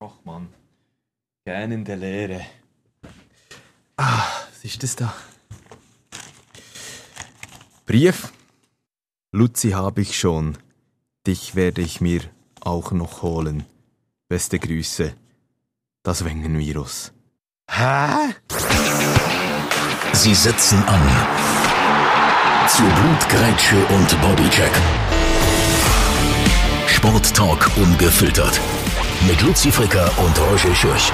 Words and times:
Och 0.00 0.24
Mann. 0.24 0.48
Gähnende 1.44 1.96
Leere. 1.96 2.46
Ah, 3.96 4.22
was 4.48 4.64
ist 4.64 4.82
das 4.82 4.94
da? 4.96 5.12
Brief. 7.86 8.32
Luzi 9.32 9.70
habe 9.70 10.02
ich 10.02 10.16
schon. 10.18 10.56
Dich 11.26 11.56
werde 11.56 11.82
ich 11.82 12.00
mir 12.00 12.20
auch 12.60 12.92
noch 12.92 13.22
holen. 13.22 13.64
Beste 14.28 14.58
Grüße. 14.60 15.14
Das 16.04 16.24
Wengenvirus. 16.24 17.12
Hä? 17.68 18.34
Sie 20.12 20.34
setzen 20.34 20.82
an. 20.84 21.08
Zu 22.68 22.82
Blutgrätsche 22.82 23.84
und 23.86 24.20
Bodycheck. 24.20 24.72
Sporttalk 26.86 27.70
ungefiltert. 27.76 28.60
Mit 29.26 29.42
Luzi 29.42 29.72
Fricker 29.72 30.08
und 30.18 30.38
Roger 30.38 30.72
Schürch. 30.74 31.12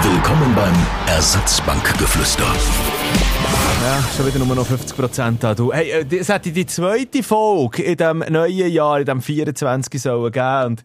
Willkommen 0.00 0.52
beim 0.56 0.74
Ersatzbankgeflüster. 1.06 2.42
Ja, 2.42 4.04
schon 4.16 4.26
wieder 4.26 4.44
nur 4.44 4.56
noch 4.56 4.68
50% 4.68 5.38
da. 5.38 5.54
Du, 5.54 5.72
hey, 5.72 5.90
äh, 5.90 6.16
es 6.16 6.28
hätte 6.28 6.50
die 6.50 6.66
zweite 6.66 7.22
Folge 7.22 7.84
in 7.84 7.96
diesem 7.96 8.18
neuen 8.18 8.72
Jahr, 8.72 8.98
in 8.98 9.04
diesem 9.04 9.22
24 9.22 10.02
sollen 10.02 10.32
geben. 10.32 10.64
Und 10.66 10.82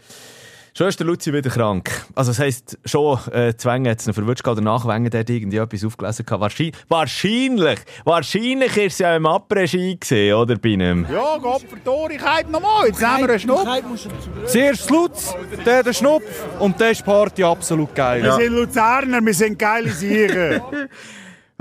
schon 0.78 0.88
ist 0.88 1.00
der 1.00 1.08
Luzi 1.08 1.34
wieder 1.34 1.50
krank. 1.50 2.06
Also, 2.16 2.32
das 2.32 2.40
heisst, 2.40 2.78
schon, 2.86 3.20
äh, 3.32 3.56
Zwänge 3.56 3.92
hat 3.92 4.00
es 4.00 4.08
noch 4.08 4.14
verwünscht, 4.14 4.48
oder 4.48 4.62
nachwängen, 4.62 5.10
der 5.10 5.22
hat 5.22 5.30
irgendwie 5.30 5.58
etwas 5.58 5.84
aufgelesen 5.84 6.26
gehabt. 6.26 6.42
Wahrscheinlich, 6.42 6.76
wahrscheinlich, 6.88 7.80
wahrscheinlich 8.06 8.78
ist 8.78 8.94
es 8.94 9.00
ja 9.00 9.16
im 9.16 9.26
Après-Ski 9.26 9.98
gesehen, 10.00 10.36
oder, 10.36 10.56
bei 10.56 10.70
ihm? 10.70 11.06
Ja, 11.12 11.38
Gott 11.38 11.64
verdammt, 11.68 12.14
ich 12.14 12.22
heib 12.22 12.50
nochmal, 12.50 12.88
jetzt 12.88 13.02
nehmen 13.02 13.20
wir 13.20 13.30
einen 13.30 13.40
Schnupf. 13.40 13.68
Zuerst 14.48 14.90
Lutz, 14.90 15.36
dann 15.66 15.84
der 15.84 15.94
Schnupf 15.94 16.24
und 16.60 16.80
dann 16.80 16.92
ist 16.92 17.02
die 17.02 17.04
Party 17.04 17.44
absolut 17.44 17.94
geil. 17.96 18.24
Wir 18.24 18.34
sind 18.34 18.54
Luzerner, 18.54 19.26
wir 19.26 19.34
sind 19.34 19.60
geile 19.60 19.90
Sieger. 19.90 20.62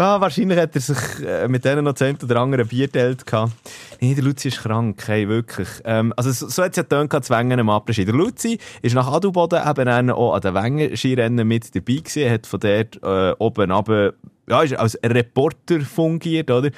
Ja, 0.01 0.19
wahrscheinlich 0.19 0.59
hat 0.59 0.75
er 0.75 0.81
sich 0.81 0.97
äh, 1.27 1.47
mit 1.47 1.63
denen 1.63 1.85
noch 1.85 1.93
zehn 1.93 2.17
oder 2.23 2.37
anderen 2.37 2.67
Bier 2.67 2.89
gehabt. 2.89 3.53
Nee, 4.01 4.15
der 4.15 4.25
Luzi 4.25 4.49
ist 4.49 4.63
krank, 4.63 5.07
hey, 5.07 5.29
wirklich. 5.29 5.69
Ähm, 5.85 6.15
also 6.17 6.33
so, 6.33 6.49
so 6.49 6.63
hat 6.63 6.71
es 6.71 6.77
ja 6.79 6.85
getan, 6.85 7.23
zu 7.23 7.35
Wengen 7.35 7.59
im 7.59 7.69
Après-Ski. 7.69 8.07
Der 8.07 8.15
Luzi 8.15 8.57
ist 8.81 8.95
nach 8.95 9.13
Adelboden 9.13 9.61
eben 9.61 10.11
auch 10.11 10.33
an 10.33 10.41
den 10.41 10.55
Wengen-Skirennen 10.55 11.47
mit 11.47 11.77
dabei 11.77 11.97
gewesen, 11.97 12.31
hat 12.31 12.47
von 12.47 12.61
dort 12.61 12.99
äh, 13.03 13.35
oben 13.39 13.71
runter, 13.71 14.15
ja, 14.49 14.63
ist 14.63 14.73
als 14.73 14.99
Reporter 15.05 15.83
fungiert, 15.83 16.51
oder? 16.51 16.71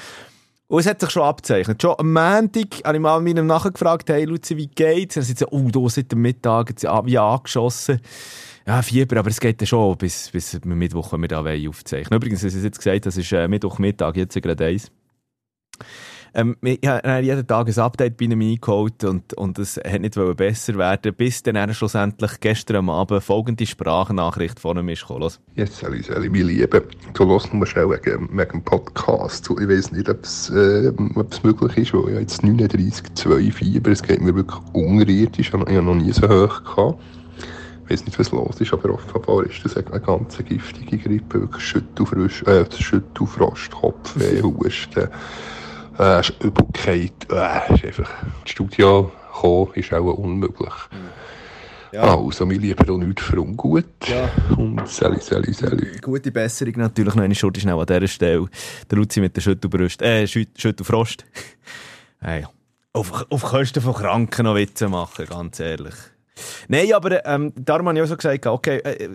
Und 0.73 0.78
es 0.78 0.87
hat 0.87 1.03
sich 1.03 1.11
schon 1.11 1.25
abgezeichnet. 1.25 1.83
Schon 1.83 1.97
am 1.98 2.15
Montag 2.15 2.83
habe 2.83 2.97
ich 2.97 3.03
mal 3.03 3.20
meinem 3.20 3.47
nachgefragt, 3.47 4.09
hey 4.09 4.25
Luzi, 4.25 4.56
wie 4.56 4.69
geht's? 4.69 5.19
Er 5.19 5.23
sagt 5.23 5.41
so, 5.41 5.47
oh, 5.51 5.69
da 5.70 5.87
seit 5.91 6.11
dem 6.11 6.23
Mittag, 6.23 6.70
jetzt 6.70 6.84
wie 6.84 7.19
angeschossen. 7.19 8.01
Ja, 8.67 8.81
Fieber, 8.81 9.19
aber 9.19 9.28
es 9.28 9.39
geht 9.39 9.61
ja 9.61 9.67
schon 9.67 9.98
bis, 9.98 10.31
bis 10.31 10.59
Mittwoch, 10.65 11.12
wenn 11.12 11.20
wir 11.20 11.28
da 11.28 11.45
aufzeichnen 11.69 12.17
Übrigens, 12.17 12.43
es 12.43 12.55
ist 12.55 12.65
jetzt 12.65 12.78
gesagt, 12.78 13.05
das 13.05 13.19
ist 13.19 13.31
äh, 13.33 13.48
Mittwochmittag, 13.48 14.17
jetzt 14.17 14.41
gerade 14.41 14.65
eins. 14.65 14.91
Ähm, 16.34 16.56
ich 16.62 16.80
habe 16.86 17.20
jeden 17.20 17.47
Tag 17.47 17.69
ein 17.69 17.78
Update 17.78 18.16
bei 18.16 18.25
ihm 18.25 18.41
eingeholt 18.41 19.05
und, 19.05 19.34
und 19.34 19.58
es 19.58 19.77
hat 19.77 20.00
nicht 20.00 20.14
besser 20.36 20.77
werden. 20.77 21.14
Bis 21.14 21.42
dann 21.42 21.75
schlussendlich 21.75 22.41
gestern 22.41 22.77
am 22.77 22.91
Abend 22.91 23.22
folgende 23.22 23.66
Sprachnachricht 23.66 24.58
von 24.58 24.78
ihm 24.78 24.88
ist 24.88 25.03
gekommen. 25.03 25.30
Jetzt, 25.56 25.77
Sally, 25.77 26.03
Sally, 26.03 26.30
meine 26.30 26.44
Liebe, 26.44 26.84
du 27.12 27.27
hörst 27.27 27.53
nur 27.53 27.66
schnell 27.66 27.91
wegen, 27.91 28.30
wegen 28.30 28.50
dem 28.50 28.62
Podcast. 28.62 29.50
Ich 29.50 29.69
weiß 29.69 29.92
nicht, 29.92 30.08
ob 30.08 30.25
es, 30.25 30.48
äh, 30.50 30.92
möglich 31.42 31.77
ist, 31.77 31.92
weil 31.92 32.14
ich 32.14 32.20
jetzt 32.20 32.42
39,2 32.42 33.53
Fieber, 33.53 33.91
es 33.91 34.03
geht 34.03 34.22
mir 34.22 34.34
wirklich 34.34 34.60
unterirdisch, 34.72 35.48
ich 35.48 35.53
habe 35.53 35.70
noch 35.70 35.94
nie 35.94 36.12
so 36.12 36.28
hoch 36.28 36.64
gehabt. 36.64 36.98
Ich 37.84 37.91
weiß 37.91 38.06
nicht, 38.06 38.19
was 38.19 38.30
los 38.30 38.58
ist, 38.58 38.72
aber 38.72 38.94
offenbar 38.94 39.44
ist 39.44 39.62
das 39.64 39.77
eine 39.77 40.00
ganz 40.00 40.38
giftige 40.38 40.97
Grippe, 40.97 41.42
wirklich 41.42 41.62
Schüttelfrost, 41.62 42.47
äh, 42.47 42.64
Schüttelfrost 42.78 43.70
Kopfweh, 43.70 44.41
Husten 44.42 45.08
äh, 45.98 46.20
ist 46.20 46.34
Übelkeit, 46.42 47.12
äh, 47.30 47.75
ist 47.75 47.84
einfach, 47.84 48.10
ins 48.41 48.50
Studio 48.50 49.12
kommen 49.32 49.72
ist 49.75 49.92
auch 49.92 50.14
unmöglich. 50.14 50.72
Ja. 51.92 52.16
Also, 52.16 52.48
wir 52.48 52.58
lieben 52.58 52.88
auch 52.88 52.97
nichts 52.97 53.22
für 53.22 53.41
ungut. 53.41 53.84
Ja. 54.06 54.31
Und 54.56 54.88
Sally, 54.88 55.20
Sally, 55.20 55.52
Sally. 55.52 55.98
Gute 56.00 56.31
Besserung 56.31 56.75
natürlich 56.76 57.14
noch 57.14 57.22
eine 57.22 57.34
Schuld 57.34 57.58
schnell 57.58 57.78
an 57.78 57.86
dieser 57.86 58.08
Stelle. 58.08 58.47
Der 58.91 58.98
Luzi 58.98 59.20
mit 59.20 59.36
der 59.36 59.42
Schüttelbrust, 59.42 60.00
äh, 60.00 60.26
Schüttelfrost. 60.26 61.26
hey, 62.20 62.47
auf, 62.94 63.26
auf 63.31 63.42
Kosten 63.42 63.82
von 63.82 63.92
Kranken 63.92 64.44
noch 64.44 64.54
Witze 64.54 64.88
machen, 64.88 65.26
ganz 65.26 65.60
ehrlich. 65.60 65.94
Nein, 66.69 66.92
aber 66.92 67.25
ähm, 67.26 67.53
darum 67.56 67.88
habe 67.88 67.98
ich 67.98 68.04
auch 68.04 68.08
so 68.08 68.16
gesagt, 68.16 68.47
okay, 68.47 68.78
äh, 68.78 69.08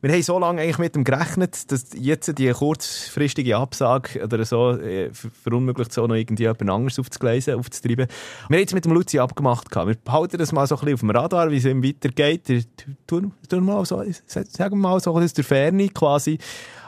wir 0.00 0.12
haben 0.12 0.22
so 0.22 0.38
lange 0.38 0.62
eigentlich 0.62 0.78
mit 0.78 0.94
dem 0.94 1.04
gerechnet, 1.04 1.70
dass 1.70 1.86
jetzt 1.94 2.38
die 2.38 2.50
kurzfristige 2.50 3.56
Absage 3.56 4.22
oder 4.22 4.44
so 4.44 4.72
äh, 4.72 5.10
verunmöglicht, 5.12 5.92
so 5.92 6.06
noch 6.06 6.14
irgendwie 6.14 6.44
jemand 6.44 6.70
anderes 6.70 6.98
aufzugleisen, 6.98 7.54
aufzutreiben. 7.54 8.06
Wir 8.48 8.56
haben 8.56 8.60
jetzt 8.60 8.74
mit 8.74 8.84
dem 8.84 8.92
Luzi 8.92 9.18
abgemacht. 9.18 9.70
Gehabt. 9.70 9.88
Wir 9.88 9.96
behalten 9.96 10.38
das 10.38 10.52
mal 10.52 10.66
so 10.66 10.76
ein 10.76 10.80
bisschen 10.80 10.94
auf 10.94 11.00
dem 11.00 11.10
Radar, 11.10 11.50
wie 11.50 11.56
es 11.56 11.64
ihm 11.64 11.82
weitergeht. 11.82 12.66
Tun, 13.06 13.32
tun 13.48 13.64
mal 13.64 13.84
so, 13.84 14.02
sagen 14.26 14.48
wir 14.56 14.76
mal 14.76 15.00
so 15.00 15.12
aus 15.12 15.32
der 15.32 15.44
Ferne 15.44 15.88
quasi 15.88 16.38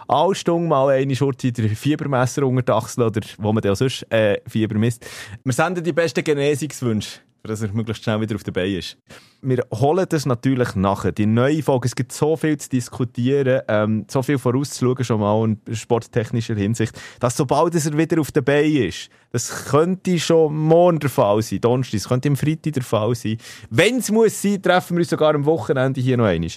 alle 0.08 0.34
Stunden 0.34 0.68
mal 0.68 0.88
eine 0.88 1.14
Schurte 1.14 1.52
der 1.52 1.68
Fiebermesser 1.68 2.46
unter 2.46 2.62
die 2.62 2.72
Achsel 2.72 3.04
oder 3.04 3.20
wo 3.36 3.52
man 3.52 3.64
auch 3.66 3.76
sonst 3.76 4.10
äh, 4.10 4.40
Fieber 4.46 4.78
misst. 4.78 5.06
Wir 5.44 5.52
senden 5.52 5.84
die 5.84 5.92
besten 5.92 6.24
Genesungswünsche 6.24 7.20
dass 7.42 7.62
er 7.62 7.72
möglichst 7.72 8.04
schnell 8.04 8.20
wieder 8.20 8.34
auf 8.34 8.44
der 8.44 8.52
Beine 8.52 8.78
ist. 8.78 8.96
Wir 9.40 9.64
holen 9.72 10.06
das 10.08 10.26
natürlich 10.26 10.74
nachher. 10.74 11.12
Die 11.12 11.26
neue 11.26 11.62
Folge, 11.62 11.86
es 11.86 11.94
gibt 11.94 12.12
so 12.12 12.36
viel 12.36 12.56
zu 12.56 12.68
diskutieren, 12.68 13.62
ähm, 13.68 14.04
so 14.10 14.22
viel 14.22 14.38
vorauszuschauen 14.38 15.04
schon 15.04 15.20
mal 15.20 15.44
in 15.44 15.74
sporttechnischer 15.76 16.56
Hinsicht, 16.56 17.00
dass 17.20 17.36
sobald 17.36 17.74
er 17.74 17.96
wieder 17.96 18.20
auf 18.20 18.32
der 18.32 18.42
Beine 18.42 18.86
ist, 18.86 19.10
das 19.30 19.66
könnte 19.66 20.18
schon 20.18 20.56
morgen 20.56 20.98
der 20.98 21.10
Fall 21.10 21.40
sein, 21.42 21.60
Donnerstag, 21.60 22.00
das 22.00 22.08
könnte 22.08 22.28
im 22.28 22.36
Freitag 22.36 22.72
der 22.72 22.82
Fall 22.82 23.14
sein. 23.14 23.36
Wenn 23.70 23.98
es 23.98 24.10
muss 24.10 24.42
sein, 24.42 24.60
treffen 24.60 24.96
wir 24.96 25.02
uns 25.02 25.10
sogar 25.10 25.34
am 25.34 25.44
Wochenende 25.44 26.00
hier 26.00 26.16
noch 26.16 26.24
einmal. 26.24 26.50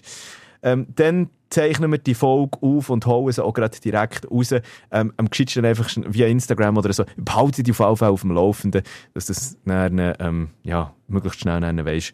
Ähm, 0.64 0.88
dann 0.96 1.30
zeichnen 1.50 1.92
wir 1.92 1.98
die 1.98 2.14
Folge 2.14 2.58
auf 2.62 2.90
und 2.90 3.06
holen 3.06 3.32
sie 3.32 3.44
auch 3.44 3.54
gerade 3.54 3.78
direkt 3.80 4.30
raus. 4.32 4.54
Ähm, 4.92 5.14
am 5.18 5.30
geschicktesten 5.30 5.66
einfach 5.66 5.90
via 6.08 6.28
Instagram 6.28 6.78
oder 6.78 6.94
so. 6.94 7.04
Behalte 7.18 7.64
die 7.64 7.72
auf 7.72 7.80
jeden 7.80 7.98
Fall 7.98 8.10
auf 8.10 8.22
dem 8.22 8.32
Laufenden, 8.32 8.84
dass 9.14 9.26
das 9.26 9.58
dann, 9.66 10.00
ähm, 10.20 10.50
ja, 10.64 10.94
möglichst 11.08 11.42
schnell 11.42 11.60
dann 11.60 11.86
weisst. 11.86 12.14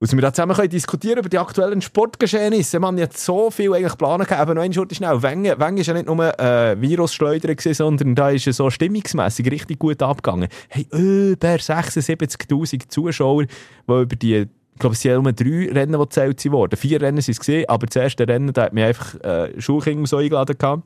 Und 0.00 0.12
wir 0.12 0.20
da 0.20 0.34
zusammen 0.34 0.54
können 0.54 0.68
diskutieren 0.68 1.20
über 1.20 1.28
die 1.30 1.38
aktuellen 1.38 1.80
Sportgeschehnisse. 1.80 2.78
Man 2.78 3.00
hat 3.00 3.16
so 3.16 3.50
viel 3.50 3.72
eigentlich 3.72 3.96
planen 3.96 4.26
können. 4.26 4.40
Aber 4.40 4.52
noch 4.52 4.62
eine 4.62 4.74
Schurte 4.74 4.94
schnell. 4.94 5.22
Wengen, 5.22 5.58
Wengen 5.58 5.78
ist 5.78 5.86
ja 5.86 5.94
nicht 5.94 6.06
nur 6.06 6.38
äh, 6.38 6.78
Virusschleuder 6.78 7.54
sondern 7.72 8.14
da 8.14 8.28
ist 8.28 8.46
es 8.46 8.58
so 8.58 8.68
stimmungsmässig 8.68 9.50
richtig 9.50 9.78
gut 9.78 10.02
abgegangen. 10.02 10.48
Hey, 10.68 10.86
über 10.90 11.54
76'000 11.54 12.88
Zuschauer, 12.88 13.44
die 13.44 14.02
über 14.02 14.16
die 14.16 14.46
ich 14.74 14.80
glaube, 14.80 14.94
es 14.94 15.00
sind 15.00 15.22
nur 15.22 15.32
drei 15.32 15.70
Rennen, 15.72 15.92
die 15.92 15.98
gezählt 15.98 16.44
wurden. 16.50 16.76
Vier 16.76 17.00
Rennen 17.00 17.20
sind 17.20 17.32
es 17.32 17.38
gesehen, 17.38 17.68
aber 17.68 17.86
das 17.86 17.96
erste 17.96 18.26
Rennen, 18.26 18.52
da 18.52 18.64
hat 18.64 18.72
mir 18.72 18.86
einfach 18.86 19.14
äh, 19.20 19.60
Schulkinder 19.60 20.06
so 20.06 20.16
eingeladen 20.16 20.58
gehabt. 20.58 20.82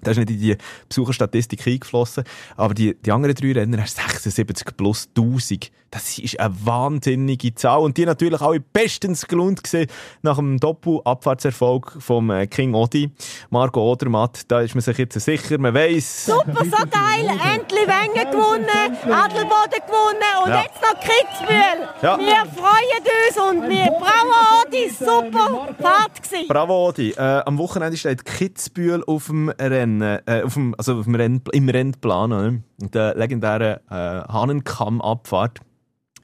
Das 0.00 0.16
ist 0.16 0.18
nicht 0.18 0.30
in 0.30 0.40
die 0.40 0.56
Besucherstatistik 0.88 1.66
eingeflossen. 1.66 2.24
Aber 2.56 2.74
die, 2.74 2.96
die 3.00 3.12
anderen 3.12 3.34
drei 3.34 3.52
Rennen, 3.52 3.80
76 3.84 4.76
plus 4.76 5.08
1000. 5.16 5.70
Das 5.90 6.18
ist 6.18 6.38
eine 6.38 6.54
wahnsinnige 6.64 7.54
Zahl. 7.54 7.80
Und 7.80 7.96
die 7.96 8.04
natürlich 8.04 8.40
auch 8.40 8.54
bestens 8.72 9.26
gelohnt 9.26 9.62
gesehen 9.62 9.88
nach 10.22 10.36
dem 10.36 10.58
Doppel-Abfahrtserfolg 10.60 11.96
vom 12.00 12.30
äh, 12.30 12.46
King 12.46 12.74
Odi, 12.74 13.10
Marco 13.50 13.80
Odermatt. 13.90 14.42
Da 14.48 14.60
ist 14.60 14.74
man 14.74 14.82
sich 14.82 14.98
jetzt 14.98 15.18
sicher, 15.18 15.58
man 15.58 15.74
weiss. 15.74 16.26
Super, 16.26 16.64
so 16.64 16.84
geil. 16.90 17.28
Endlich 17.54 17.86
Wengen 17.88 18.30
gewonnen, 18.30 18.68
Adelboden 19.02 19.80
gewonnen 19.86 20.44
und 20.44 20.50
ja. 20.50 20.62
jetzt 20.62 20.82
noch 20.82 21.00
Kitzbühel. 21.00 21.88
Ja. 22.02 22.18
Wir 22.18 22.44
freuen 22.54 22.98
uns 23.26 23.38
und 23.38 23.68
wir, 23.68 23.86
bravo 23.86 24.66
Odi, 24.66 24.90
super 24.90 25.74
Fahrt 25.80 26.22
gewesen. 26.22 26.48
Bravo 26.48 26.88
Odi. 26.88 27.10
Äh, 27.12 27.42
am 27.46 27.56
Wochenende 27.56 27.96
steht 27.96 28.24
Kitzbühel 28.24 29.02
auf 29.06 29.26
dem 29.26 29.48
Rennen, 29.48 30.02
äh, 30.26 30.42
auf 30.44 30.54
dem, 30.54 30.74
also 30.76 30.98
auf 30.98 31.04
dem 31.04 31.14
Renn, 31.14 31.42
im 31.52 31.68
Rennplan, 31.68 32.32
oder? 32.32 32.52
der 32.80 33.14
legendären 33.14 33.78
äh, 33.90 33.94
Hahnenkamm-Abfahrt. 33.94 35.60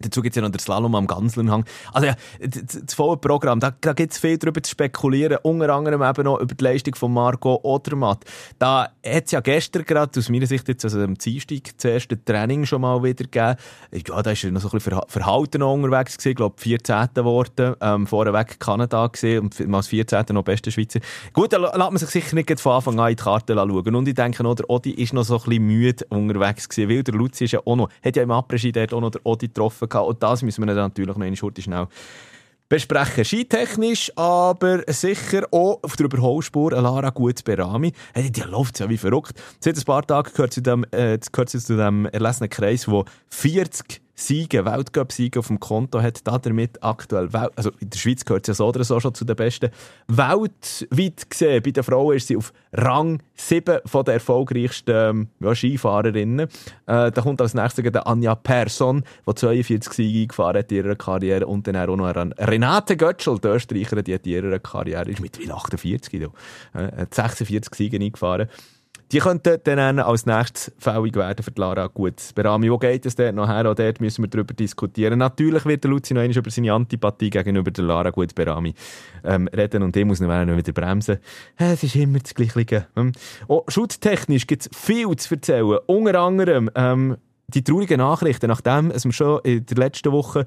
Dazu 0.01 0.23
gibt 0.23 0.35
es 0.35 0.37
ja 0.37 0.43
noch 0.43 0.51
den 0.51 0.59
Slalom 0.59 0.95
am 0.95 1.07
Ganslernhang. 1.07 1.65
Also 1.93 2.09
ja, 2.09 2.15
das 2.41 2.95
volle 2.95 3.17
Programm, 3.17 3.61
da, 3.61 3.73
da 3.81 3.93
gibt 3.93 4.13
es 4.13 4.19
viel 4.19 4.39
darüber 4.39 4.63
zu 4.63 4.71
spekulieren, 4.71 5.39
unter 5.43 5.73
anderem 5.75 6.03
eben 6.03 6.25
noch 6.25 6.41
über 6.41 6.55
die 6.55 6.65
Leistung 6.65 6.95
von 6.95 7.13
Marco 7.13 7.61
Odermatt. 7.63 8.25
Da 8.59 8.89
hat 9.07 9.25
es 9.27 9.31
ja 9.31 9.41
gestern 9.41 9.85
gerade, 9.85 10.19
aus 10.19 10.29
meiner 10.29 10.47
Sicht 10.47 10.69
jetzt, 10.69 10.85
also 10.85 11.01
am 11.01 11.15
Dienstag, 11.15 11.77
das 11.77 11.85
erste 11.85 12.23
Training 12.23 12.67
schon 12.67 12.83
mal 12.83 13.03
wieder 13.03 13.25
gegeben. 13.25 13.57
Ja, 13.93 14.23
da 14.23 14.31
ist 14.31 14.45
er 14.45 14.51
noch 14.51 14.61
so 14.61 14.69
ein 14.69 14.79
bisschen 14.79 15.01
verhalten 15.09 15.63
unterwegs 15.63 16.17
gewesen, 16.17 16.31
ich 16.31 16.37
glaube 16.37 16.57
14. 16.59 17.09
geworden, 17.15 17.77
ähm, 17.81 18.07
vorweg 18.07 18.59
Kanada 18.59 19.07
gesehen 19.07 19.41
und 19.41 19.75
als 19.75 19.89
14. 19.89 20.25
noch 20.31 20.43
beste 20.43 20.71
Schweizer. 20.71 21.01
Gut, 21.33 21.53
da 21.53 21.59
lässt 21.59 21.77
man 21.77 21.97
sich 21.97 22.11
sicher 22.11 22.35
nicht 22.35 22.61
von 22.61 22.73
Anfang 22.73 22.99
an 22.99 23.11
in 23.11 23.17
die 23.17 23.23
Karte 23.23 23.55
schauen. 23.55 23.95
Und 23.95 24.09
ich 24.09 24.15
denke 24.15 24.43
noch, 24.43 24.55
der 24.55 24.69
Odi 24.69 24.91
ist 24.91 25.13
noch 25.13 25.25
so 25.25 25.37
ein 25.37 25.45
bisschen 25.45 25.67
müde 25.67 26.05
unterwegs 26.09 26.69
gewesen, 26.69 26.91
weil 26.91 27.03
der 27.03 27.15
Luzi 27.15 27.45
ist 27.45 27.53
ja 27.53 27.61
auch 27.65 27.77
noch, 27.77 27.89
hat 28.05 28.17
ja 28.17 28.23
im 28.23 28.31
Après-Ski 28.31 28.73
auch 28.93 29.01
noch 29.01 29.11
der 29.11 29.25
Odi 29.25 29.49
getroffen 29.49 29.84
gehabt. 29.89 30.09
Und 30.09 30.23
das 30.23 30.43
müssen 30.43 30.67
wir 30.67 30.75
natürlich 30.75 31.09
noch 31.09 31.21
eine 31.21 31.37
Schurte 31.37 31.63
schnell 31.63 31.87
besprechen. 32.69 33.25
Skitechnisch, 33.25 34.11
aber 34.17 34.83
sicher 34.89 35.47
auch 35.51 35.79
auf 35.83 35.97
der 35.97 36.07
Überholspur 36.07 36.73
Lara 36.73 37.11
Gut 37.11 37.45
Berami. 37.45 37.93
Hey, 38.13 38.31
die 38.31 38.41
läuft 38.41 38.81
ja 38.81 38.89
wie 38.89 38.97
verrückt. 38.97 39.41
Seit 39.61 39.77
ein 39.77 39.85
paar 39.85 40.07
Tagen 40.07 40.31
gehört 40.35 40.55
sie, 40.55 40.63
dem, 40.63 40.85
äh, 40.91 41.19
gehört 41.31 41.51
sie 41.51 41.59
zu 41.59 41.77
dem 41.77 42.07
erlesenen 42.07 42.51
Kreis, 42.51 42.89
wo 42.89 43.05
40 43.31 44.04
Siege, 44.15 44.65
Weltcup-Siege 44.65 45.41
auf 45.41 45.49
dem 45.49 45.59
Konto 45.59 46.01
hat, 46.01 46.21
damit 46.25 46.83
aktuell, 46.83 47.29
also 47.57 47.71
in 47.81 47.91
der 47.91 47.99
Schweiz 47.99 48.25
gehört 48.25 48.47
sie 48.47 48.51
ja 48.51 48.55
so 48.55 48.69
oder 48.69 48.85
so 48.85 49.01
schon 49.01 49.15
zu 49.15 49.25
den 49.25 49.37
Besten. 49.37 49.71
Weltweit 50.07 51.31
gesehen, 51.31 51.63
bei 51.63 51.71
den 51.73 51.83
Frauen 51.83 52.17
ist 52.17 52.29
sie 52.29 52.37
auf 52.37 52.53
Rang 52.73 53.23
7 53.35 53.81
von 53.85 54.05
der 54.05 54.15
erfolgreichsten 54.15 54.95
ähm, 54.95 55.29
ja, 55.41 55.55
Skifahrerinnen. 55.55 56.41
Äh, 56.41 56.49
da 56.87 57.11
kommt 57.11 57.41
als 57.41 57.55
nächstes 57.55 57.85
der 57.85 58.07
Anja 58.07 58.35
Persson, 58.35 59.05
die 59.29 59.35
42 59.35 59.93
Siege 59.93 60.27
gefahren 60.29 60.59
hat 60.59 60.71
in 60.71 60.79
ihrer 60.79 60.95
Karriere 60.95 61.47
und 61.47 61.67
dann 61.67 61.77
auch 61.77 61.97
noch 61.97 62.15
Renate 62.15 62.97
Götschel, 62.97 63.39
die 63.41 63.49
Österreicherin, 63.49 64.05
die 64.05 64.15
hat 64.15 64.27
in 64.27 64.33
ihrer 64.33 64.59
Karriere, 64.61 65.11
ist 65.11 65.21
mittlerweile 65.21 65.55
48, 65.55 66.23
äh, 66.75 67.07
46 67.11 67.75
Siege 67.75 67.97
eingefahren. 67.97 68.49
Die 69.13 69.19
könnten 69.19 69.59
dann 69.65 69.99
als 69.99 70.27
nächstes 70.27 70.73
fällig 70.79 71.15
werden 71.15 71.43
für 71.43 71.51
die 71.51 71.61
Lara 71.61 71.87
Gut. 71.87 72.15
Berami, 72.35 72.71
wo 72.71 72.79
geht 72.79 73.05
es 73.07 73.15
dort 73.15 73.35
nachher? 73.35 73.71
Auch 73.71 73.75
dort 73.75 74.01
müssen 74.01 74.23
wir 74.23 74.29
darüber 74.29 74.55
diskutieren. 74.55 75.19
Natürlich 75.19 75.65
wird 75.67 75.85
der 75.85 75.91
Luzi 75.91 76.15
noch 76.15 76.23
einmal 76.23 76.37
über 76.37 76.51
seine 76.51 76.73
Antipathie 76.73 77.31
gegenüber 77.31 77.71
der 77.71 77.85
Lara 77.85 78.11
Gut 78.11 78.35
Berami 78.35 78.75
ähm, 79.23 79.49
reden 79.49 79.83
und 79.83 79.95
dem 79.95 80.09
muss 80.09 80.21
ihn 80.21 80.27
noch 80.27 80.57
wieder 80.57 80.73
bremsen. 80.73 81.19
Es 81.57 81.83
ist 81.83 81.97
immer 81.97 82.19
das 82.19 82.35
Gleiche. 82.35 82.87
Ähm. 82.97 83.13
Schutztechnisch 83.69 84.47
gibt 84.47 84.63
es 84.63 84.71
viel 84.77 85.15
zu 85.17 85.35
erzählen. 85.35 85.79
Unter 85.87 86.21
anderem 86.21 86.71
ähm, 86.75 87.17
die 87.49 87.63
traurigen 87.63 87.99
Nachrichten, 87.99 88.49
nachdem 88.49 88.93
wir 88.93 89.13
schon 89.13 89.41
in 89.45 89.67
der 89.67 89.77
letzten 89.77 90.13
Woche 90.13 90.47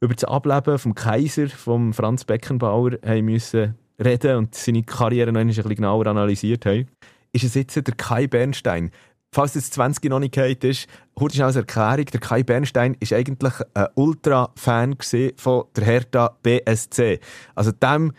über 0.00 0.14
das 0.14 0.24
Ableben 0.24 0.78
vom 0.78 0.94
Kaiser, 0.94 1.48
vom 1.48 1.92
Franz 1.92 2.24
Beckenbauer, 2.24 2.98
haben 3.06 3.24
müssen 3.24 3.76
reden 4.02 4.36
und 4.36 4.54
seine 4.54 4.82
Karriere 4.82 5.32
noch 5.32 5.40
ein 5.40 5.46
bisschen 5.46 5.74
genauer 5.74 6.06
analysiert 6.08 6.66
haben 6.66 6.88
ist 7.32 7.44
es 7.44 7.54
jetzt 7.54 7.74
der 7.76 7.94
Kai 7.96 8.26
Bernstein. 8.26 8.90
Falls 9.34 9.54
das 9.54 9.70
20 9.70 10.10
noch 10.10 10.18
nicht 10.18 10.34
gehört 10.34 10.62
ist, 10.62 10.86
kurz 11.14 11.40
als 11.40 11.56
Erklärung, 11.56 12.04
der 12.04 12.20
Kai 12.20 12.42
Bernstein 12.42 12.96
ist 13.00 13.14
eigentlich 13.14 13.54
ein 13.72 13.86
Ultra-Fan 13.94 14.96
von 15.36 15.64
der 15.74 15.84
Hertha 15.84 16.36
BSC. 16.42 17.18
Also 17.54 17.72
dem 17.72 18.12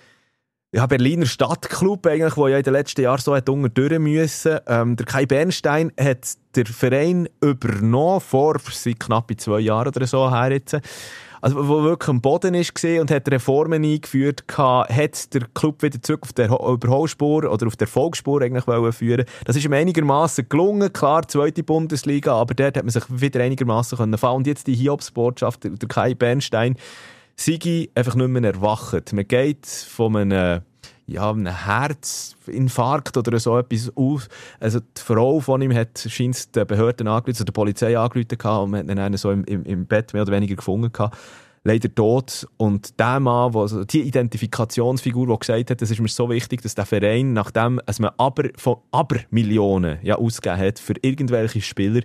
ja, 0.74 0.88
Berliner 0.88 1.27
Stadtclub, 1.27 2.07
eigentlich, 2.07 2.33
der 2.33 2.50
ja 2.50 2.57
in 2.57 2.63
den 2.63 2.74
letzten 2.74 3.01
Jahren 3.01 3.21
so 3.21 3.36
hat 3.36 3.48
durch 3.48 4.00
müssen. 4.00 4.57
Ähm, 4.65 4.95
der 4.95 5.06
Kai 5.06 5.27
Bernstein 5.27 5.92
hat 6.00 6.30
den 6.56 6.65
Verein 6.65 7.30
übernommen, 7.42 8.19
vor 8.19 8.57
seit 8.71 9.00
knapp 9.00 9.31
zwei 9.38 9.60
Jahren 9.60 9.89
oder 9.89 10.07
so 10.07 10.31
her 10.31 10.51
jetzt 10.51 10.75
also 11.44 11.68
wo 11.68 11.84
wirklich 11.84 12.07
am 12.07 12.22
Boden 12.22 12.54
ist 12.54 12.86
und 12.86 13.12
hat 13.12 13.30
Reformen 13.30 13.84
eingeführt 13.84 14.45
hat 14.48 15.34
der 15.34 15.42
Club 15.54 15.84
wieder 15.84 16.01
zurück 16.01 16.22
auf 16.24 16.31
der 16.31 16.45
Überholspur 16.48 17.51
oder 17.51 17.68
auf 17.68 17.75
der 17.75 17.88
Erfolgsspur 17.88 18.42
eigentlich 18.42 18.63
führen 18.95 19.25
Das 19.44 19.57
ist 19.57 19.66
ihm 19.66 19.74
einigermaßen 19.74 20.48
gelungen, 20.48 20.94
klar, 20.94 21.28
zweite 21.28 21.62
Bundesliga, 21.62 22.34
aber 22.34 22.54
dort 22.54 22.78
hat 22.78 22.86
man 22.86 22.92
sich 22.92 23.04
wieder 23.10 23.42
einigermaßen 23.44 23.98
können 23.98 24.18
fahren. 24.18 24.38
Und 24.38 24.48
jetzt 24.48 24.68
die 24.68 24.75
Hiobsbotschaft, 24.75 25.66
der 25.66 25.90
Kai 25.90 26.13
Bernstein, 26.13 26.78
Sigi 27.36 27.92
einfach 27.94 28.16
nicht 28.16 28.30
mehr 28.30 28.44
erwacht. 28.44 29.12
Man 29.12 29.28
geht 29.28 29.66
von 29.66 30.16
einem 30.16 30.62
ja, 31.07 31.29
einem 31.29 31.47
Herzinfarkt 31.47 33.17
oder 33.17 33.39
so 33.39 33.57
etwas 33.57 33.91
aus. 33.95 34.27
Also 34.59 34.79
die 34.79 35.01
Frau 35.01 35.39
von 35.39 35.61
ihm 35.61 35.73
hat 35.73 36.05
scheint 36.07 36.55
den 36.55 36.65
Behörden 36.67 37.07
angerufen, 37.07 37.31
also 37.31 37.44
der 37.44 37.53
Polizei 37.53 37.97
angerufen 37.97 38.73
und 38.73 39.00
hat 39.00 39.11
ihn 39.11 39.17
so 39.17 39.31
im, 39.31 39.44
im, 39.45 39.63
im 39.63 39.85
Bett 39.85 40.13
mehr 40.13 40.21
oder 40.21 40.31
weniger 40.31 40.55
gefunden. 40.55 40.91
Leider 41.65 41.94
tot. 41.95 42.45
Und 42.57 43.00
der 43.00 43.21
Mann, 43.21 43.55
also 43.55 43.85
die 43.85 44.01
Identifikationsfigur, 44.01 45.27
die 45.27 45.39
gesagt 45.39 45.69
hat, 45.69 45.81
das 45.81 45.91
ist 45.91 46.00
mir 46.01 46.09
so 46.09 46.29
wichtig, 46.29 46.61
dass 46.61 46.75
der 46.75 46.85
Verein, 46.85 47.31
nachdem 47.31 47.79
es 47.85 48.00
man 48.00 48.11
aber 48.17 48.50
von 48.57 48.77
aber 48.91 49.17
Millionen 49.29 49.97
ja, 50.03 50.15
ausgegeben 50.15 50.59
hat 50.59 50.79
für 50.79 50.95
irgendwelche 51.01 51.61
Spieler, 51.61 52.01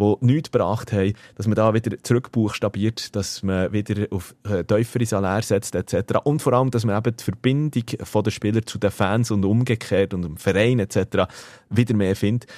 die 0.00 0.26
nichts 0.26 0.50
gebracht 0.50 0.92
haben, 0.92 1.12
dass 1.36 1.46
man 1.46 1.54
da 1.54 1.72
wieder 1.74 2.02
zurückbuchstabiert, 2.02 3.14
dass 3.14 3.42
man 3.42 3.72
wieder 3.72 4.06
auf 4.10 4.34
äh, 4.48 4.64
tiefere 4.64 5.06
Salär 5.06 5.42
setzt 5.42 5.74
etc. 5.74 6.18
Und 6.24 6.42
vor 6.42 6.52
allem, 6.52 6.70
dass 6.70 6.84
man 6.84 6.96
eben 6.96 7.16
die 7.16 7.24
Verbindung 7.24 7.84
von 8.02 8.24
den 8.24 8.30
Spielern 8.30 8.66
zu 8.66 8.78
den 8.78 8.90
Fans 8.90 9.30
und 9.30 9.44
umgekehrt 9.44 10.14
und 10.14 10.22
dem 10.22 10.36
Verein 10.36 10.78
etc. 10.78 11.30
wieder 11.68 11.94
mehr 11.94 12.16
findet. 12.16 12.50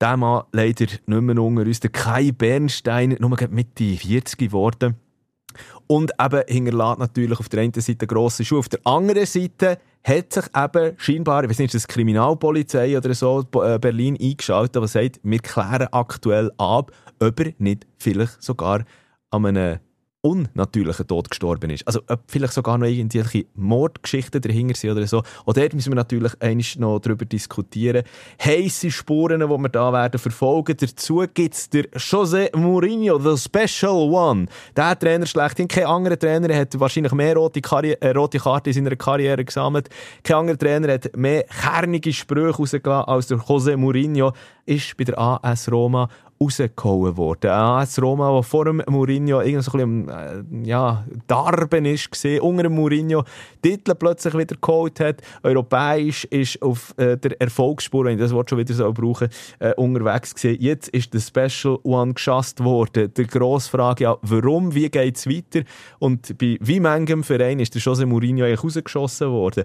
Der 0.00 0.16
Mann 0.16 0.44
leider 0.52 0.86
nicht 0.86 1.06
mehr 1.06 1.38
unter 1.38 1.62
uns, 1.62 1.80
der 1.80 1.90
Kai 1.90 2.32
Bernstein, 2.32 3.16
nur 3.20 3.36
Mitte 3.50 3.96
40 3.96 4.38
geworden. 4.38 4.96
Und 5.86 6.12
eben 6.20 6.42
hinterlässt 6.46 6.98
natürlich 6.98 7.40
auf 7.40 7.48
der 7.48 7.60
einen 7.60 7.72
Seite 7.74 8.06
grosse 8.06 8.44
Schuhe, 8.44 8.58
auf 8.58 8.68
der 8.68 8.80
anderen 8.84 9.26
Seite 9.26 9.78
hat 10.02 10.32
sich 10.32 10.44
eben 10.54 10.94
scheinbar, 10.98 11.44
ich 11.44 11.50
weiß 11.50 11.58
nicht, 11.58 11.74
ist 11.74 11.84
das 11.84 11.88
Kriminalpolizei 11.88 12.96
oder 12.96 13.14
so, 13.14 13.44
äh, 13.62 13.78
Berlin 13.78 14.18
eingeschaltet, 14.20 14.82
die 14.82 14.88
sagt, 14.88 15.20
wir 15.22 15.38
klären 15.38 15.88
aktuell 15.92 16.52
ab, 16.58 16.92
ob 17.20 17.40
er 17.40 17.52
nicht 17.58 17.86
vielleicht 17.98 18.42
sogar 18.42 18.84
an 19.30 19.46
einem 19.46 19.78
unnatürlichen 20.24 21.06
Tod 21.06 21.28
gestorben 21.28 21.70
ist. 21.70 21.86
Also 21.86 22.00
ob 22.08 22.20
vielleicht 22.28 22.54
sogar 22.54 22.78
noch 22.78 22.86
irgendwelche 22.86 23.44
Mordgeschichten 23.54 24.40
dahinter 24.40 24.74
sind 24.74 24.90
oder 24.92 25.06
so. 25.06 25.22
Und 25.44 25.56
dort 25.58 25.74
müssen 25.74 25.92
wir 25.92 25.96
natürlich 25.96 26.32
eigentlich 26.40 26.78
noch 26.78 26.98
darüber 27.00 27.26
diskutieren. 27.26 28.04
Heiße 28.42 28.90
Spuren, 28.90 29.40
die 29.40 29.46
wir 29.46 29.68
da 29.68 29.92
werden 29.92 30.18
verfolgen. 30.18 30.76
Dazu 30.78 31.24
gibt 31.34 31.54
es 31.54 31.68
der 31.68 31.90
José 31.92 32.56
Mourinho, 32.56 33.18
the 33.18 33.36
Special 33.36 34.10
One. 34.10 34.46
Der 34.74 34.98
Trainer 34.98 35.26
schlechthin. 35.26 35.68
Kein 35.68 35.84
anderer 35.84 36.18
Trainer 36.18 36.56
hat 36.56 36.78
wahrscheinlich 36.80 37.12
mehr 37.12 37.36
rote, 37.36 37.60
Karri 37.60 37.92
äh, 37.92 38.08
rote 38.10 38.38
Karten 38.38 38.70
in 38.70 38.74
seiner 38.74 38.96
Karriere 38.96 39.44
gesammelt. 39.44 39.90
Kein 40.22 40.36
anderer 40.36 40.58
Trainer 40.58 40.94
hat 40.94 41.14
mehr 41.14 41.44
kernige 41.44 42.12
Sprüche 42.14 42.56
rausgelassen 42.56 43.08
als 43.08 43.26
der 43.26 43.38
José 43.38 43.76
Mourinho. 43.76 44.32
Ist 44.64 44.96
bei 44.96 45.04
der 45.04 45.18
AS 45.18 45.70
Roma 45.70 46.08
rausgehauen 46.40 47.16
worden. 47.16 47.50
AS 47.50 48.00
Roma, 48.00 48.32
der 48.32 48.42
vor 48.42 48.64
dem 48.64 48.82
Mourinho 48.88 49.40
irgendwie 49.40 49.62
so 49.62 49.78
ein 49.78 50.06
bisschen, 50.06 50.64
äh, 50.64 50.68
ja, 50.68 51.04
Darben 51.26 51.84
ist 51.84 52.10
gesehen, 52.10 52.40
unter 52.40 52.64
dem 52.64 52.74
Mourinho 52.74 53.24
Titel 53.62 53.94
plötzlich 53.94 54.36
wieder 54.36 54.56
geholt 54.60 55.00
hat, 55.00 55.22
europäisch 55.42 56.24
ist 56.26 56.60
auf 56.62 56.94
äh, 56.98 57.16
der 57.16 57.40
Erfolgsspur, 57.40 58.04
wenn 58.04 58.14
ich 58.14 58.20
das 58.20 58.32
Wort 58.32 58.50
schon 58.50 58.58
wieder 58.58 58.74
so 58.74 58.92
brauchen, 58.92 59.28
äh, 59.58 59.72
unterwegs 59.74 60.34
gesehen. 60.34 60.58
Jetzt 60.60 60.88
ist 60.88 61.14
der 61.14 61.20
Special 61.20 61.78
One 61.82 62.14
geschasst 62.14 62.62
worden. 62.62 63.12
Die 63.14 63.26
grosse 63.26 63.70
Frage, 63.70 64.04
ja, 64.04 64.16
warum, 64.22 64.74
wie 64.74 64.88
geht 64.90 65.16
es 65.16 65.28
weiter? 65.28 65.66
Und 65.98 66.36
bei 66.38 66.58
wie 66.60 66.80
manchem 66.80 67.22
Verein 67.22 67.60
ist 67.60 67.74
der 67.74 67.82
Jose 67.82 68.06
Mourinho 68.06 68.44
eigentlich 68.44 68.64
rausgeschossen 68.64 69.30
worden? 69.30 69.64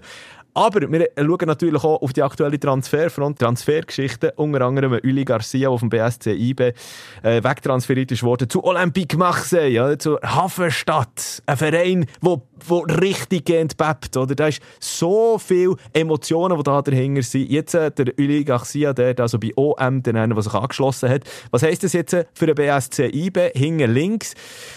Aber 0.54 0.90
wir 0.90 1.08
schauen 1.16 1.46
natürlich 1.46 1.84
auch 1.84 2.02
auf 2.02 2.12
die 2.12 2.22
aktuelle 2.22 2.58
Transferfront, 2.58 3.38
Transfergeschichte, 3.38 4.32
unter 4.36 4.62
anderem 4.62 4.98
Uli 5.04 5.24
Garcia, 5.24 5.70
der 5.70 5.78
vom 5.78 5.88
BSC 5.88 6.32
IB 6.32 6.59
äh, 6.60 7.42
wegtransferiert 7.42 8.12
ist 8.12 8.22
worden 8.22 8.48
zu 8.48 8.64
Olympique 8.64 9.16
Marseille, 9.16 9.70
ja, 9.70 9.98
zur 9.98 10.20
Hafenstadt. 10.22 11.42
Ein 11.46 11.56
Verein, 11.56 12.06
wo, 12.20 12.42
wo 12.66 12.78
richtig 12.78 13.48
entbebt, 13.50 14.16
oder? 14.16 14.34
Da 14.34 14.48
ist 14.48 14.60
so 14.78 15.38
viel 15.38 15.74
Emotionen, 15.92 16.56
die 16.56 16.62
da 16.62 16.82
dahinter 16.82 17.22
sind. 17.22 17.50
Jetzt 17.50 17.74
äh, 17.74 17.90
der 17.90 18.12
Uli 18.18 18.44
Garcia, 18.44 18.92
der 18.92 19.18
also 19.18 19.38
bei 19.38 19.52
OM, 19.56 20.02
der 20.02 20.42
sich 20.42 20.54
angeschlossen 20.54 21.08
hat. 21.08 21.22
Was 21.50 21.62
heisst 21.62 21.84
das 21.84 21.92
jetzt 21.92 22.16
für 22.34 22.46
den 22.46 22.54
BSC 22.54 23.08
IB? 23.12 23.50
Hinten 23.54 23.92
links, 23.92 24.34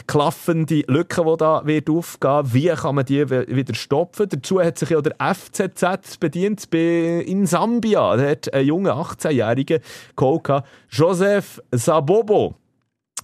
klaffende 0.07 0.83
Lücken, 0.87 1.25
die 1.25 1.37
da 1.37 1.65
wird 1.65 1.89
aufgehen. 1.89 2.53
Wie 2.53 2.67
kann 2.69 2.95
man 2.95 3.05
die 3.05 3.29
wieder 3.29 3.73
stopfen? 3.73 4.27
Dazu 4.29 4.61
hat 4.61 4.77
sich 4.77 4.89
ja 4.89 5.01
der 5.01 5.15
FC 5.19 5.63
NZZ 5.63 6.17
bedient 6.19 6.73
in 6.73 7.45
Sambia. 7.45 8.15
Da 8.15 8.29
hat 8.29 8.53
ein 8.53 8.65
junger 8.65 8.95
18-Jähriger 8.95 9.81
geholt, 10.15 10.63
Joseph 10.89 11.61
Sabobo. 11.77 12.55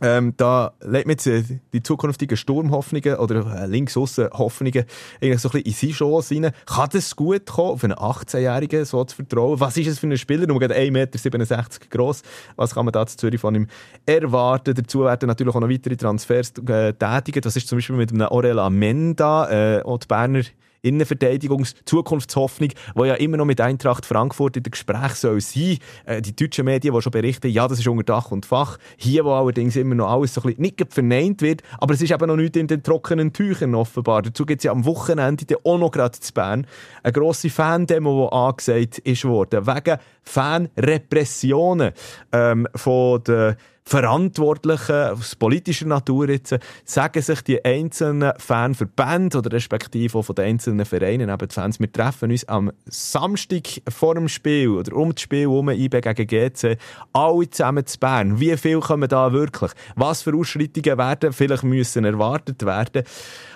Ähm, 0.02 0.34
da 0.38 0.72
legt 0.82 1.08
man 1.08 1.18
jetzt 1.18 1.30
die 1.74 1.84
zukünftigen 1.84 2.38
Sturmhoffnungen 2.38 3.18
oder 3.18 3.64
äh, 3.64 3.66
links 3.66 3.96
Hoffnungen 3.98 4.86
eigentlich 5.22 5.42
so 5.42 5.50
ein 5.50 5.64
bisschen 5.64 5.66
in 5.66 5.74
seine 5.74 5.94
Chance 5.94 6.36
rein. 6.36 6.52
Kann 6.66 6.90
das 6.94 7.16
gut 7.16 7.46
kommen, 7.46 7.70
auf 7.70 7.84
einen 7.84 7.94
18-Jährigen 7.94 8.86
so 8.86 9.04
zu 9.04 9.18
vertrauen? 9.18 9.60
Was 9.60 9.76
ist 9.76 9.88
es 9.88 10.00
für 10.00 10.08
ein 10.08 10.18
Spieler? 10.18 10.48
Nur 10.48 10.62
1,67 10.62 11.38
Meter 11.38 11.66
groß. 11.90 12.22
Was 12.56 12.74
kann 12.74 12.86
man 12.86 12.94
da 12.94 13.06
zu 13.06 13.18
Zürich 13.18 13.42
von 13.42 13.56
ihm 13.56 13.68
erwarten? 14.06 14.74
Dazu 14.74 15.04
werden 15.04 15.28
natürlich 15.28 15.54
auch 15.54 15.60
noch 15.60 15.70
weitere 15.70 15.98
Transfers 15.98 16.54
äh, 16.68 16.94
tätigen. 16.94 17.42
Das 17.42 17.58
ist 17.58 17.68
zum 17.68 17.80
Beispiel 17.80 17.98
mit 17.98 18.14
einem 18.14 18.28
Orela 18.28 18.70
Menda, 18.70 19.50
äh, 19.50 19.82
auch 19.84 19.98
die 19.98 20.08
Berner 20.08 20.44
Innenverteidigungs-Zukunftshoffnung, 20.82 22.70
die 22.70 23.06
ja 23.06 23.16
immer 23.16 23.38
noch 23.38 23.46
mit 23.46 23.62
Eintracht 23.62 24.06
Frankfurt 24.06 24.58
in 24.58 24.64
der 24.64 24.72
Gespräch 24.72 25.14
soll 25.16 25.42
sein. 25.42 25.78
Äh, 26.06 26.22
die 26.22 26.36
deutschen 26.36 26.66
Medien, 26.66 26.94
die 26.94 27.02
schon 27.02 27.12
berichten, 27.12 27.50
ja, 27.50 27.68
das 27.68 27.80
ist 27.80 27.88
unter 27.88 28.04
Dach 28.04 28.32
und 28.32 28.46
Fach. 28.46 28.78
Hier, 28.98 29.26
wo 29.26 29.32
allerdings 29.32 29.76
immer 29.76 29.96
noch 29.96 30.10
alles 30.10 30.34
so 30.34 30.42
ein 30.42 30.48
bisschen 30.56 30.62
nicht 30.62 30.94
verneint 30.94 31.42
wird, 31.42 31.62
aber 31.80 31.94
es 31.94 32.02
ist 32.02 32.12
eben 32.12 32.28
noch 32.28 32.36
nicht 32.36 32.56
in 32.56 32.68
den 32.68 32.84
trockenen 32.84 33.34
Tüchern 33.34 33.76
offenbar. 33.76 34.22
Dazu 34.22 34.46
gibt 34.46 34.60
es 34.60 34.64
ja 34.66 34.72
am 34.72 34.86
Wochenende 34.86 35.46
auch 35.64 35.78
noch 35.78 35.92
gerade 35.92 36.20
zu 36.20 36.34
Bern 36.34 36.66
eine 37.04 37.14
grosse 37.14 37.50
Fan-Demo, 37.50 38.30
die 38.30 38.36
angesagt 38.36 39.00
ist 39.00 39.26
worden, 39.26 39.66
wegen 39.66 39.98
Fanrepressionen 40.24 41.92
ähm, 42.32 42.68
von 42.76 43.24
der 43.24 43.58
Verantwortlichen 43.90 44.96
aus 44.96 45.36
politischer 45.36 45.88
Natur 45.88 46.30
jetzt, 46.30 46.56
sagen 46.86 47.24
sich 47.24 47.42
die 47.42 47.66
einzelnen 47.66 48.34
Fanverbände 48.38 49.40
oder 49.40 49.52
respektive 49.52 50.20
auch 50.20 50.22
von 50.22 50.36
den 50.36 50.46
einzelnen 50.46 50.86
Vereinen, 50.86 51.28
eben 51.28 51.48
die 51.48 51.54
Fans, 51.56 51.80
wir 51.80 51.92
treffen 51.92 52.30
uns 52.30 52.48
am 52.48 52.72
Samstag 52.86 53.64
vor 53.90 54.14
dem 54.14 54.30
Spiel 54.30 54.70
oder 54.70 54.96
um 54.96 55.16
das 55.16 55.24
Spiel 55.24 55.48
um 55.48 55.72
IB 55.72 56.02
gegen 56.02 56.28
GC, 56.28 56.78
alle 57.14 57.50
zusammen 57.50 57.84
zu 57.84 57.98
Bern. 57.98 58.40
Wie 58.40 58.56
viel 58.58 58.80
kommen 58.80 59.10
da 59.10 59.34
wirklich? 59.34 59.72
Was 59.96 60.22
für 60.22 60.36
Ausschreitungen 60.36 61.00
werden 61.00 61.34
vielleicht 61.34 61.64
müssen 61.64 62.06
erwartet 62.06 62.64
werden? 62.64 63.02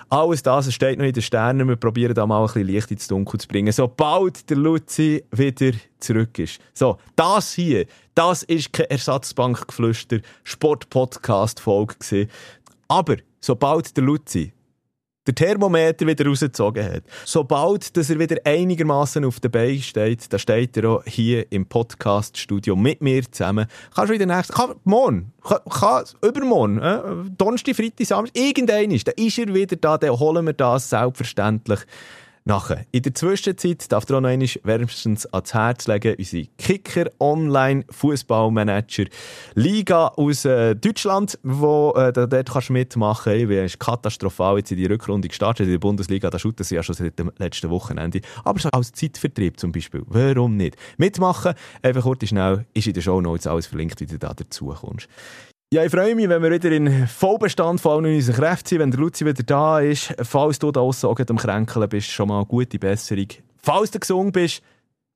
Alles 0.08 0.42
das 0.42 0.72
steht 0.74 0.98
noch 0.98 1.06
in 1.06 1.12
den 1.12 1.22
Sternen. 1.22 1.68
Wir 1.68 1.76
probieren 1.76 2.14
da 2.14 2.26
mal 2.26 2.40
ein 2.40 2.46
bisschen 2.46 2.66
Licht 2.66 2.90
ins 2.90 3.06
Dunkel 3.06 3.38
zu 3.38 3.48
bringen. 3.48 3.72
Sobald 3.72 4.50
der 4.50 4.56
Luzi 4.56 5.24
wieder 5.30 5.72
zurück 6.04 6.38
ist. 6.38 6.60
So, 6.72 6.98
das 7.16 7.54
hier, 7.54 7.86
das 8.14 8.42
ist 8.44 8.72
kein 8.72 8.86
Ersatzbankgeflüster 8.86 10.20
Sport-Podcast-Folge 10.44 12.28
Aber 12.88 13.16
sobald 13.40 13.96
der 13.96 14.04
Luzi 14.04 14.52
der 15.26 15.34
Thermometer 15.34 16.06
wieder 16.06 16.26
rausgezogen 16.26 16.84
hat. 16.84 17.04
Sobald 17.24 17.96
dass 17.96 18.10
er 18.10 18.18
wieder 18.18 18.36
einigermaßen 18.44 19.24
auf 19.24 19.40
den 19.40 19.50
Beinen 19.50 19.80
steht, 19.80 20.30
da 20.32 20.38
steht 20.38 20.76
er 20.76 20.90
auch 20.90 21.04
hier 21.06 21.50
im 21.50 21.66
Podcast-Studio 21.66 22.76
mit 22.76 23.00
mir 23.00 23.22
zusammen. 23.30 23.66
Kannst 23.94 24.10
du 24.10 24.14
wieder 24.14 24.26
nächstes, 24.26 24.54
kann, 24.54 24.74
morgen, 24.84 25.32
kann, 25.42 25.60
kann, 25.70 26.04
übermorgen, 26.22 26.78
äh, 26.78 27.00
Donnerstag, 27.38 27.74
Freitag, 27.74 28.06
Samstag, 28.06 28.36
irgendein 28.36 28.90
ist, 28.90 29.08
dann 29.08 29.14
ist 29.16 29.38
er 29.38 29.52
wieder 29.54 29.76
da, 29.76 29.96
dann 29.96 30.18
holen 30.18 30.46
wir 30.46 30.52
das 30.52 30.90
selbstverständlich 30.90 31.80
nachher. 32.44 32.84
In 32.92 33.02
der 33.02 33.14
Zwischenzeit 33.14 33.90
darf 33.90 34.08
ihr 34.08 34.16
auch 34.16 34.20
noch 34.20 34.28
einmal 34.28 34.48
wärmstens 34.62 35.26
ans 35.26 35.54
Herz 35.54 35.86
legen, 35.86 36.14
unsere 36.18 36.46
Kicker 36.58 37.10
Online 37.18 37.84
Fußballmanager 37.90 39.04
Liga 39.54 40.08
aus 40.08 40.44
äh, 40.44 40.76
Deutschland, 40.76 41.38
wo 41.42 41.92
äh, 41.96 42.12
dort 42.12 42.50
kannst 42.50 42.68
du 42.68 42.74
mitmachen. 42.74 43.50
Es 43.50 43.72
ist 43.72 43.80
katastrophal 43.80 44.58
jetzt 44.58 44.70
in 44.70 44.76
die 44.76 44.86
Rückrunde 44.86 45.28
gestartet 45.28 45.66
in 45.66 45.72
der 45.72 45.78
Bundesliga. 45.78 46.28
Da 46.28 46.38
shooten 46.38 46.64
sie 46.64 46.74
ja 46.74 46.82
schon 46.82 46.94
seit 46.94 47.18
dem 47.18 47.32
letzten 47.38 47.70
Wochenende. 47.70 48.20
Aber 48.44 48.60
so 48.60 48.68
als 48.70 48.92
Zeitvertrieb 48.92 49.58
zum 49.58 49.72
Beispiel. 49.72 50.02
Warum 50.06 50.56
nicht? 50.56 50.76
Mitmachen, 50.98 51.54
einfach 51.82 52.02
kurz 52.02 52.28
schnell, 52.28 52.66
ist 52.74 52.86
in 52.86 52.92
der 52.92 53.00
Show 53.00 53.20
Notes 53.20 53.46
alles 53.46 53.66
verlinkt, 53.66 54.00
wie 54.00 54.06
du 54.06 54.18
da 54.18 54.34
dazu 54.34 54.66
kommst. 54.66 55.08
Ja, 55.74 55.84
ich 55.84 55.90
freue 55.90 56.14
mich, 56.14 56.28
wenn 56.28 56.40
wir 56.40 56.52
wieder 56.52 56.70
in 56.70 57.08
Vollbestand 57.08 57.80
von 57.80 58.04
allen 58.04 58.14
unseren 58.14 58.36
Kräften 58.36 58.68
sind, 58.68 58.78
wenn 58.78 58.92
der 58.92 59.00
Luzi 59.00 59.26
wieder 59.26 59.42
da 59.42 59.80
ist. 59.80 60.14
Falls 60.22 60.60
du 60.60 60.70
da 60.70 60.78
aussen 60.78 61.08
auch 61.08 61.18
am 61.18 61.36
Kränkeln 61.36 61.88
bist, 61.88 62.12
schon 62.12 62.28
mal 62.28 62.36
eine 62.36 62.46
gute 62.46 62.78
Besserung. 62.78 63.26
Falls 63.60 63.90
du 63.90 63.98
gesund 63.98 64.32
bist, 64.32 64.62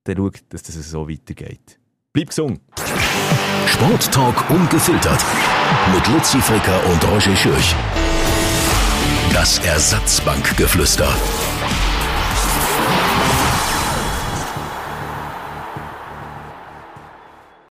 dann 0.03 0.17
schau, 0.17 0.31
dass 0.49 0.65
das 0.65 0.75
so 0.75 1.09
weitergeht. 1.09 1.79
Bleib 2.12 2.31
gesund. 2.31 2.61
Sporttalk 3.69 4.50
ungefiltert. 4.50 5.25
Mit 5.95 6.09
Luzi 6.09 6.41
Fricker 6.41 6.81
und 6.91 7.09
Roger 7.09 7.37
Schürch. 7.37 7.77
Das 9.33 9.61
Ersatzbankgeflüster. 9.61 11.15